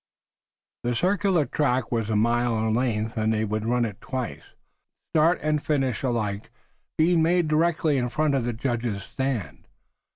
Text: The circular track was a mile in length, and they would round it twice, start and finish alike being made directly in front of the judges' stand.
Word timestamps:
The 0.81 0.95
circular 0.95 1.45
track 1.45 1.91
was 1.91 2.09
a 2.09 2.15
mile 2.15 2.57
in 2.57 2.73
length, 2.73 3.17
and 3.17 3.31
they 3.31 3.45
would 3.45 3.65
round 3.65 3.85
it 3.85 4.01
twice, 4.01 4.41
start 5.13 5.37
and 5.43 5.63
finish 5.63 6.01
alike 6.01 6.49
being 6.97 7.21
made 7.21 7.47
directly 7.47 7.99
in 7.99 8.09
front 8.09 8.33
of 8.33 8.43
the 8.43 8.53
judges' 8.53 9.03
stand. 9.03 9.67